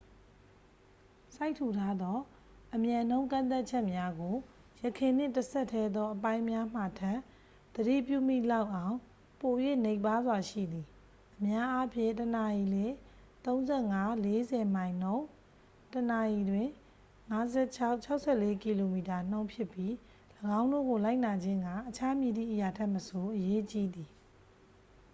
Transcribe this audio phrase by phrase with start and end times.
[1.35, 2.17] စိုက်ထူထားသော
[2.75, 4.35] အမြန်နှုန်းကန့်သတ်ချက်များကို
[4.81, 7.19] ယခင်နှင့် တစ်ဆက်တည်းသော အပိုင်းများမှာထက်
[7.75, 8.95] သတိပြုမိလောက်အောင်
[9.41, 9.53] ပို၍
[9.85, 10.85] နိမ့်ပါးစွာရှိသည်-
[11.35, 12.93] အများအားဖြင့် တစ်နာရီလျှင်
[13.45, 13.53] ၃၅-
[14.23, 14.23] ၄
[14.55, 15.25] ၀ မိုင်နှုန်း
[15.93, 16.69] တစ်နာရီလျှင်
[17.31, 17.35] ၅၆-
[18.05, 19.93] ၆၄ ကီလိုမီတာနှုန်း ဖြစ်ပြီး
[20.59, 24.09] ၎င်းတို့ကို လိုက်နာခြင်းက အခြားမည်သည့်အရာထက်မဆို အရေးကြီးသည်။